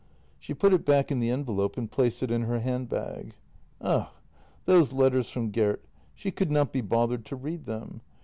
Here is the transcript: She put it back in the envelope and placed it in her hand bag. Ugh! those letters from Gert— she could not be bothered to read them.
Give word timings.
She 0.39 0.55
put 0.55 0.73
it 0.73 0.83
back 0.83 1.11
in 1.11 1.19
the 1.19 1.29
envelope 1.29 1.77
and 1.77 1.91
placed 1.91 2.23
it 2.23 2.31
in 2.31 2.41
her 2.41 2.59
hand 2.59 2.89
bag. 2.89 3.35
Ugh! 3.81 4.07
those 4.65 4.93
letters 4.93 5.29
from 5.29 5.51
Gert— 5.51 5.85
she 6.15 6.31
could 6.31 6.49
not 6.51 6.73
be 6.73 6.81
bothered 6.81 7.23
to 7.25 7.35
read 7.35 7.65
them. 7.65 8.01